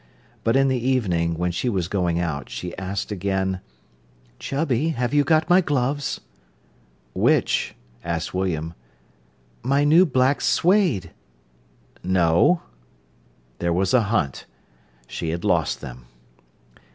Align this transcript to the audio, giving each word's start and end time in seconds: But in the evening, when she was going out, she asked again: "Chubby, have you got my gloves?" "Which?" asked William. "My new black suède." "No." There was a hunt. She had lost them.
But 0.43 0.55
in 0.55 0.67
the 0.67 0.79
evening, 0.79 1.35
when 1.37 1.51
she 1.51 1.69
was 1.69 1.87
going 1.87 2.19
out, 2.19 2.49
she 2.49 2.75
asked 2.75 3.11
again: 3.11 3.59
"Chubby, 4.39 4.89
have 4.97 5.13
you 5.13 5.23
got 5.23 5.47
my 5.47 5.61
gloves?" 5.61 6.21
"Which?" 7.13 7.75
asked 8.03 8.33
William. 8.33 8.73
"My 9.61 9.83
new 9.83 10.07
black 10.07 10.39
suède." 10.39 11.11
"No." 12.01 12.63
There 13.59 13.71
was 13.73 13.93
a 13.93 14.01
hunt. 14.09 14.47
She 15.07 15.29
had 15.29 15.45
lost 15.45 15.81
them. 15.81 16.07